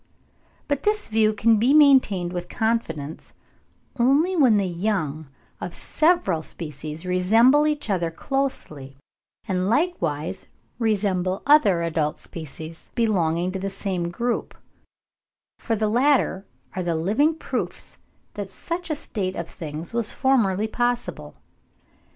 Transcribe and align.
But 0.67 0.81
this 0.81 1.07
view 1.07 1.31
can 1.31 1.59
be 1.59 1.75
maintained 1.75 2.33
with 2.33 2.49
confidence, 2.49 3.33
only 3.99 4.35
when 4.35 4.57
the 4.57 4.65
young 4.65 5.27
of 5.59 5.75
several 5.75 6.41
species 6.41 7.05
resemble 7.05 7.67
each 7.67 7.87
other 7.87 8.09
closely, 8.09 8.97
and 9.47 9.69
likewise 9.69 10.47
resemble 10.79 11.43
other 11.45 11.83
adult 11.83 12.17
species 12.17 12.89
belonging 12.95 13.51
to 13.51 13.59
the 13.59 13.69
same 13.69 14.09
group; 14.09 14.57
for 15.59 15.75
the 15.75 15.87
latter 15.87 16.47
are 16.75 16.81
the 16.81 16.95
living 16.95 17.35
proofs 17.35 17.99
that 18.33 18.49
such 18.49 18.89
a 18.89 18.95
state 18.95 19.35
of 19.35 19.47
things 19.47 19.93
was 19.93 20.11
formerly 20.11 20.67
possible. 20.67 21.35